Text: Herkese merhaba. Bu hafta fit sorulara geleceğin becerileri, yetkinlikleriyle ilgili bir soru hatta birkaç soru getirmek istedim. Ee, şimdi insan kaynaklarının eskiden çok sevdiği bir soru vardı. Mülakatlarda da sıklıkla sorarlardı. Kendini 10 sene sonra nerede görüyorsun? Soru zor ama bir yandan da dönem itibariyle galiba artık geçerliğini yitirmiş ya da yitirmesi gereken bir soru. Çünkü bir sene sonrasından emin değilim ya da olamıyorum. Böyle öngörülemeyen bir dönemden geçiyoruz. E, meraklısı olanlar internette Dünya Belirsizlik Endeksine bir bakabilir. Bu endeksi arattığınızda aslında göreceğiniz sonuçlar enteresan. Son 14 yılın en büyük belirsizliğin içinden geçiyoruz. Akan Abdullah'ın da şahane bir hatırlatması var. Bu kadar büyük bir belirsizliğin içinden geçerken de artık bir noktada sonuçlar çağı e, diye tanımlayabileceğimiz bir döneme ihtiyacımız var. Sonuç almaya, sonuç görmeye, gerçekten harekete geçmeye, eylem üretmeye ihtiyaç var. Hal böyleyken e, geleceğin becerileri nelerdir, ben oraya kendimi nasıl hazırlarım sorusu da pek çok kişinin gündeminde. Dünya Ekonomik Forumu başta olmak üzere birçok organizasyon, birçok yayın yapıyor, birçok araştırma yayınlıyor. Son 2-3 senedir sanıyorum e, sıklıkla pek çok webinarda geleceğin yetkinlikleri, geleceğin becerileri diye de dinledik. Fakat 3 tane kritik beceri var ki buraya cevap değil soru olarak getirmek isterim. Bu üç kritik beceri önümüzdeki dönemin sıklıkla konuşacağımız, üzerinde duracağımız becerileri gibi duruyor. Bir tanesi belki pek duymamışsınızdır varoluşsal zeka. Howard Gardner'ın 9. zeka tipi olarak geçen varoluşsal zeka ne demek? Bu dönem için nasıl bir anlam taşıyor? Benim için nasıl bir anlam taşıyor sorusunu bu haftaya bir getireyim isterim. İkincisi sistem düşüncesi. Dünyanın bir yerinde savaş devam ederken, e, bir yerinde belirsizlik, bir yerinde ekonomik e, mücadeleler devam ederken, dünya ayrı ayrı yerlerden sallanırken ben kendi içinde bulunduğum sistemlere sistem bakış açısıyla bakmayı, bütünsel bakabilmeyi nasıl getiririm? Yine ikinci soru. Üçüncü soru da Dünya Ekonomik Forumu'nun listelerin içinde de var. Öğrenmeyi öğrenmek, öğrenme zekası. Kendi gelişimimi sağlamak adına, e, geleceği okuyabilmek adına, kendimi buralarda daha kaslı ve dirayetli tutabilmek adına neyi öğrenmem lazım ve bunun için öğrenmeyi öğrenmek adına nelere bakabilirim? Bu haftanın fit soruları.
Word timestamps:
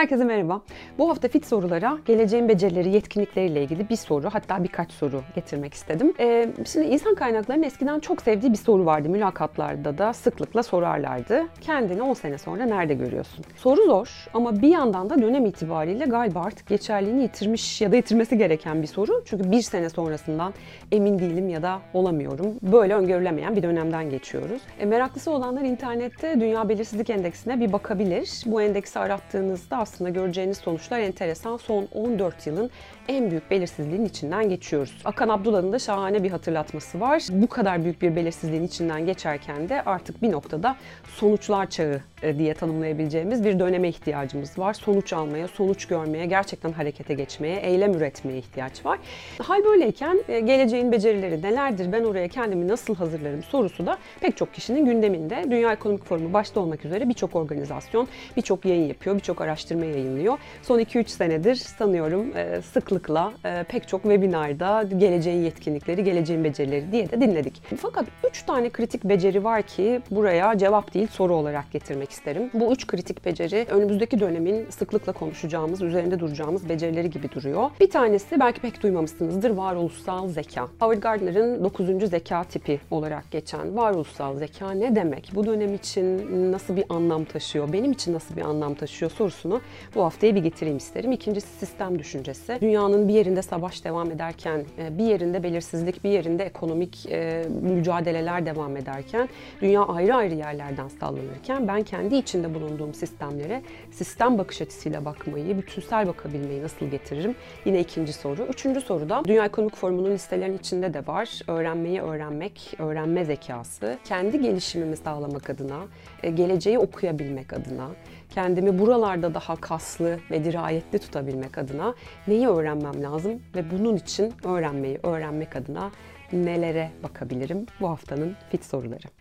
Herkese 0.00 0.24
merhaba. 0.24 0.60
Bu 0.98 1.10
hafta 1.10 1.28
fit 1.28 1.46
sorulara 1.46 1.98
geleceğin 2.06 2.48
becerileri, 2.48 2.88
yetkinlikleriyle 2.88 3.62
ilgili 3.62 3.88
bir 3.88 3.96
soru 3.96 4.30
hatta 4.32 4.64
birkaç 4.64 4.92
soru 4.92 5.22
getirmek 5.34 5.74
istedim. 5.74 6.14
Ee, 6.20 6.48
şimdi 6.72 6.86
insan 6.86 7.14
kaynaklarının 7.14 7.62
eskiden 7.62 8.00
çok 8.00 8.22
sevdiği 8.22 8.52
bir 8.52 8.56
soru 8.56 8.86
vardı. 8.86 9.08
Mülakatlarda 9.08 9.98
da 9.98 10.12
sıklıkla 10.12 10.62
sorarlardı. 10.62 11.42
Kendini 11.60 12.02
10 12.02 12.14
sene 12.14 12.38
sonra 12.38 12.64
nerede 12.64 12.94
görüyorsun? 12.94 13.44
Soru 13.56 13.84
zor 13.84 14.26
ama 14.34 14.62
bir 14.62 14.68
yandan 14.68 15.10
da 15.10 15.22
dönem 15.22 15.46
itibariyle 15.46 16.04
galiba 16.04 16.40
artık 16.40 16.66
geçerliğini 16.66 17.22
yitirmiş 17.22 17.80
ya 17.80 17.92
da 17.92 17.96
yitirmesi 17.96 18.38
gereken 18.38 18.82
bir 18.82 18.86
soru. 18.86 19.22
Çünkü 19.24 19.50
bir 19.50 19.62
sene 19.62 19.90
sonrasından 19.90 20.54
emin 20.92 21.18
değilim 21.18 21.48
ya 21.48 21.62
da 21.62 21.80
olamıyorum. 21.94 22.46
Böyle 22.62 22.94
öngörülemeyen 22.94 23.56
bir 23.56 23.62
dönemden 23.62 24.10
geçiyoruz. 24.10 24.62
E, 24.78 24.86
meraklısı 24.86 25.30
olanlar 25.30 25.62
internette 25.62 26.40
Dünya 26.40 26.68
Belirsizlik 26.68 27.10
Endeksine 27.10 27.60
bir 27.60 27.72
bakabilir. 27.72 28.42
Bu 28.46 28.62
endeksi 28.62 28.98
arattığınızda 28.98 29.89
aslında 29.90 30.10
göreceğiniz 30.10 30.58
sonuçlar 30.58 31.00
enteresan. 31.00 31.56
Son 31.56 31.88
14 31.94 32.46
yılın 32.46 32.70
en 33.08 33.30
büyük 33.30 33.50
belirsizliğin 33.50 34.04
içinden 34.04 34.48
geçiyoruz. 34.48 35.02
Akan 35.04 35.28
Abdullah'ın 35.28 35.72
da 35.72 35.78
şahane 35.78 36.22
bir 36.22 36.30
hatırlatması 36.30 37.00
var. 37.00 37.22
Bu 37.30 37.46
kadar 37.46 37.84
büyük 37.84 38.02
bir 38.02 38.16
belirsizliğin 38.16 38.62
içinden 38.62 39.06
geçerken 39.06 39.68
de 39.68 39.82
artık 39.82 40.22
bir 40.22 40.32
noktada 40.32 40.76
sonuçlar 41.16 41.70
çağı 41.70 42.00
e, 42.22 42.38
diye 42.38 42.54
tanımlayabileceğimiz 42.54 43.44
bir 43.44 43.58
döneme 43.58 43.88
ihtiyacımız 43.88 44.58
var. 44.58 44.74
Sonuç 44.74 45.12
almaya, 45.12 45.48
sonuç 45.48 45.86
görmeye, 45.86 46.26
gerçekten 46.26 46.72
harekete 46.72 47.14
geçmeye, 47.14 47.60
eylem 47.60 47.94
üretmeye 47.94 48.38
ihtiyaç 48.38 48.86
var. 48.86 48.98
Hal 49.42 49.64
böyleyken 49.64 50.18
e, 50.28 50.40
geleceğin 50.40 50.92
becerileri 50.92 51.42
nelerdir, 51.42 51.92
ben 51.92 52.04
oraya 52.04 52.28
kendimi 52.28 52.68
nasıl 52.68 52.94
hazırlarım 52.94 53.42
sorusu 53.42 53.86
da 53.86 53.98
pek 54.20 54.36
çok 54.36 54.54
kişinin 54.54 54.84
gündeminde. 54.84 55.44
Dünya 55.50 55.72
Ekonomik 55.72 56.04
Forumu 56.04 56.32
başta 56.32 56.60
olmak 56.60 56.84
üzere 56.84 57.08
birçok 57.08 57.36
organizasyon, 57.36 58.08
birçok 58.36 58.64
yayın 58.64 58.88
yapıyor, 58.88 59.16
birçok 59.16 59.40
araştırma 59.40 59.79
yayınlıyor. 59.86 60.38
Son 60.62 60.78
2-3 60.78 61.08
senedir 61.08 61.54
sanıyorum 61.54 62.36
e, 62.36 62.62
sıklıkla 62.62 63.32
pek 63.68 63.88
çok 63.88 64.02
webinarda 64.02 64.82
geleceğin 64.82 65.42
yetkinlikleri, 65.44 66.04
geleceğin 66.04 66.44
becerileri 66.44 66.92
diye 66.92 67.10
de 67.10 67.20
dinledik. 67.20 67.62
Fakat 67.82 68.04
3 68.30 68.42
tane 68.42 68.70
kritik 68.70 69.04
beceri 69.04 69.44
var 69.44 69.62
ki 69.62 70.00
buraya 70.10 70.58
cevap 70.58 70.94
değil 70.94 71.06
soru 71.06 71.34
olarak 71.34 71.72
getirmek 71.72 72.10
isterim. 72.10 72.50
Bu 72.54 72.72
üç 72.72 72.86
kritik 72.86 73.24
beceri 73.24 73.66
önümüzdeki 73.70 74.20
dönemin 74.20 74.70
sıklıkla 74.70 75.12
konuşacağımız, 75.12 75.82
üzerinde 75.82 76.20
duracağımız 76.20 76.68
becerileri 76.68 77.10
gibi 77.10 77.32
duruyor. 77.32 77.70
Bir 77.80 77.90
tanesi 77.90 78.40
belki 78.40 78.60
pek 78.60 78.82
duymamışsınızdır 78.82 79.50
varoluşsal 79.50 80.28
zeka. 80.28 80.68
Howard 80.80 81.02
Gardner'ın 81.02 81.64
9. 81.64 82.10
zeka 82.10 82.44
tipi 82.44 82.80
olarak 82.90 83.30
geçen 83.30 83.76
varoluşsal 83.76 84.36
zeka 84.36 84.70
ne 84.70 84.96
demek? 84.96 85.30
Bu 85.34 85.46
dönem 85.46 85.74
için 85.74 86.52
nasıl 86.52 86.76
bir 86.76 86.84
anlam 86.88 87.24
taşıyor? 87.24 87.72
Benim 87.72 87.92
için 87.92 88.14
nasıl 88.14 88.36
bir 88.36 88.42
anlam 88.42 88.74
taşıyor 88.74 89.10
sorusunu 89.10 89.60
bu 89.94 90.04
haftaya 90.04 90.34
bir 90.34 90.42
getireyim 90.42 90.76
isterim. 90.78 91.12
İkincisi 91.12 91.48
sistem 91.48 91.98
düşüncesi. 91.98 92.58
Dünyanın 92.60 93.08
bir 93.08 93.14
yerinde 93.14 93.42
savaş 93.42 93.84
devam 93.84 94.10
ederken, 94.10 94.64
e, 94.78 94.98
bir 94.98 95.04
yerinde 95.04 95.42
belirsizlik, 95.42 96.04
bir 96.04 96.10
yerinde 96.10 96.44
ekonomik 96.44 97.06
e, 97.06 97.44
mücadeleler 97.62 98.46
devam 98.46 98.76
ederken, 98.76 99.28
dünya 99.62 99.82
ayrı 99.82 100.14
ayrı 100.14 100.34
yerlerden 100.34 100.88
sallanırken 100.88 101.68
ben 101.68 101.82
kendi 101.82 102.16
içinde 102.16 102.54
bulunduğum 102.54 102.94
sistemlere 102.94 103.62
sistem 103.90 104.38
bakış 104.38 104.62
açısıyla 104.62 105.04
bakmayı, 105.04 105.58
bütünsel 105.58 106.06
bakabilmeyi 106.06 106.62
nasıl 106.62 106.86
getiririm? 106.86 107.34
Yine 107.64 107.80
ikinci 107.80 108.12
soru. 108.12 108.42
Üçüncü 108.42 108.80
soru 108.80 109.08
da 109.08 109.22
Dünya 109.24 109.44
Ekonomik 109.44 109.76
Forumu'nun 109.76 110.10
listelerin 110.10 110.58
içinde 110.58 110.94
de 110.94 111.06
var. 111.06 111.40
Öğrenmeyi 111.46 112.00
öğrenmek, 112.00 112.74
öğrenme 112.78 113.24
zekası. 113.24 113.98
Kendi 114.04 114.40
gelişimimi 114.40 114.96
sağlamak 114.96 115.50
adına, 115.50 115.80
e, 116.22 116.30
geleceği 116.30 116.78
okuyabilmek 116.78 117.52
adına, 117.52 117.88
kendimi 118.30 118.78
buralarda 118.78 119.34
daha 119.34 119.56
kaslı 119.56 120.20
ve 120.30 120.44
dirayetli 120.44 120.98
tutabilmek 120.98 121.58
adına 121.58 121.94
neyi 122.26 122.48
öğrenmem 122.48 123.02
lazım 123.02 123.42
ve 123.54 123.70
bunun 123.70 123.96
için 123.96 124.34
öğrenmeyi 124.44 124.98
öğrenmek 125.02 125.56
adına 125.56 125.90
nelere 126.32 126.90
bakabilirim? 127.02 127.66
Bu 127.80 127.88
haftanın 127.88 128.36
fit 128.50 128.64
soruları. 128.64 129.19